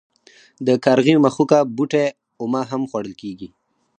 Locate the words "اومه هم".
2.41-2.81